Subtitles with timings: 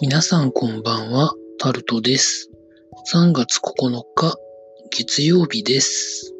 [0.00, 2.52] 皆さんこんばんは、タルトです。
[3.12, 4.36] 3月9日、
[4.90, 6.32] 月曜日です。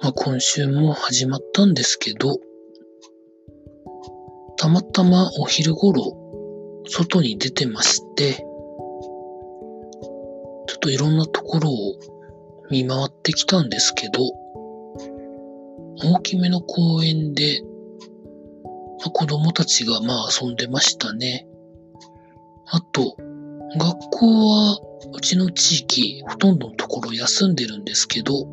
[0.00, 2.38] まあ、今週も始まったんですけど、
[4.56, 6.16] たまたまお昼頃、
[6.88, 8.44] 外に出てまして、ちょ
[10.76, 11.74] っといろんなところを
[12.70, 14.22] 見回ってきたんですけど、
[16.02, 17.60] 大きめの公園で、
[19.10, 21.46] 子供たちがまあ遊んでましたね。
[22.66, 23.16] あと、
[23.76, 24.78] 学校は
[25.12, 28.46] うちの地域ほとんどのところ休んでるんですけど、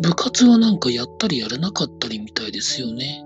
[0.00, 3.24] 部活はなんかやったりやらなかったりみたいですよね。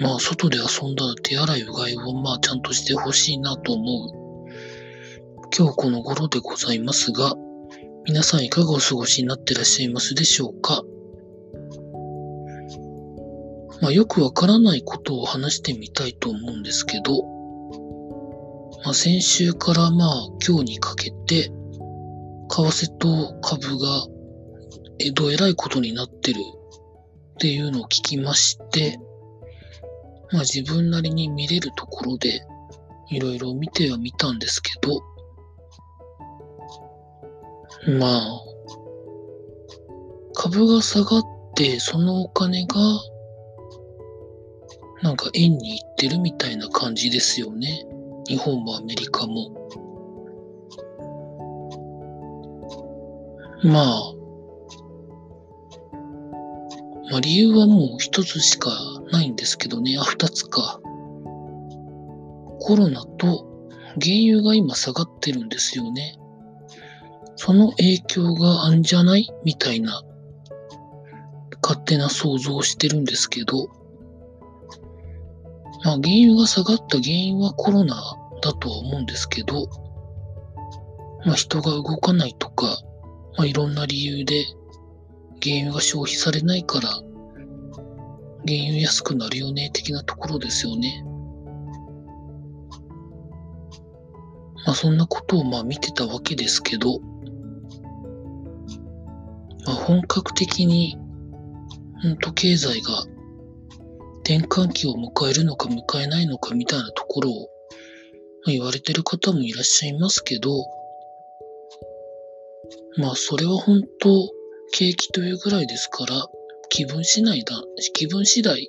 [0.00, 4.24] まあ外で遊んだら手洗いうがいをまあちゃんとしてほしいなと思う。
[5.56, 7.34] 今日この頃でございますが、
[8.06, 10.82] 皆さんいかがお過ごしになってらっしゃいますでしょうか？
[13.80, 17.22] まあ、よくわからないことを話してみたいと思うんですけど、
[18.84, 21.52] まあ、先週からまあ今日にかけて、為
[22.48, 24.06] 替と株が
[24.98, 28.98] えどえらいことになってるっていうのを聞きまして、
[30.32, 32.42] まあ自分なりに見れるところで
[33.10, 35.00] いろいろ見てはみたんですけど、
[37.98, 38.40] まあ、
[40.34, 41.22] 株が下がっ
[41.54, 42.76] てそのお金が
[45.02, 47.86] なんか円に行ってるみたいな感じですよね。
[48.26, 49.50] 日本もアメリカも。
[53.62, 54.12] まあ、
[57.10, 58.70] まあ理由はもう一つしか
[59.10, 59.96] ないんですけどね。
[59.98, 60.80] あ、二つか。
[62.60, 63.46] コロナと
[64.00, 66.18] 原油が今下がってるんですよね。
[67.36, 69.30] その影響があんじゃない？
[69.44, 70.02] みたいな
[71.62, 73.68] 勝手な想像をしてるんですけど、
[75.84, 77.94] まあ、原油が下がった原因はコロナ
[78.40, 79.68] だとは思うんですけど、
[81.26, 82.66] まあ、人が動かないとか、
[83.36, 84.46] まあ、いろんな理由で
[85.42, 86.88] 原油が消費されないから、
[88.46, 91.04] 原油安くなるよね、的なところですよね。
[94.66, 96.98] まあ、そんなことをまあ見てたわけですけど、
[99.66, 100.98] まあ、本格的に、
[102.02, 103.04] うんと経済が
[104.24, 107.48] 転換期を迎えるのか迎えないのかみたいなところを
[108.46, 110.50] 言われてる方もいらっしゃいますけど、
[112.96, 114.32] まあそれは本当
[114.72, 116.26] 景気というぐらいですから
[116.70, 117.62] 気分次第だ、
[117.92, 118.66] 気分次第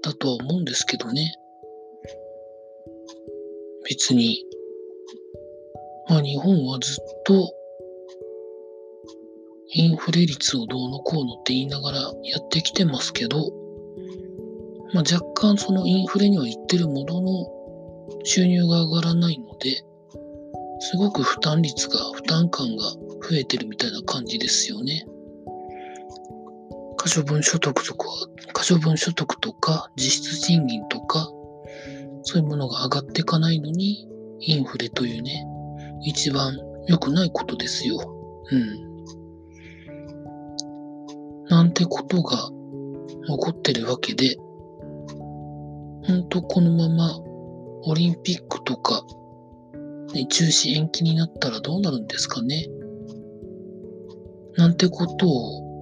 [0.00, 1.34] だとは思うんですけどね。
[3.88, 4.44] 別に、
[6.08, 7.52] まあ日本はずっと
[9.74, 13.61] インフレ率をどうのこうのって言いながらやってきてますけど、
[14.94, 17.46] まあ、若干そのインフレには言ってるものの
[18.24, 19.84] 収入が上がらないので、
[20.80, 22.84] すごく負担率が、負担感が
[23.28, 25.06] 増えてるみたいな感じですよね。
[26.96, 28.08] 可処分所得とか、
[28.52, 31.30] 可処分所得とか、実質賃金とか、
[32.22, 34.08] そういうものが上がっていかないのに、
[34.40, 35.46] インフレというね、
[36.04, 37.98] 一番良くないことですよ。
[38.50, 38.92] うん。
[41.46, 42.36] なんてことが
[43.26, 44.36] 起こってるわけで、
[46.04, 47.20] ほんとこのまま
[47.84, 49.04] オリンピックとか、
[50.12, 52.66] ね、中止延期になったらどうなるんですかね。
[54.56, 55.72] なんてことを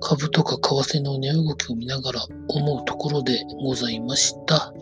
[0.00, 4.74] 株とか為替の値動きを見ながら思うところでございました。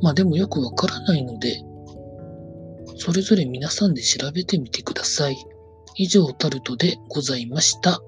[0.00, 1.62] まあでもよくわからないので、
[2.96, 5.36] それぞれ皆さんで調べてみてください。
[5.96, 8.00] 以上タルトでございました。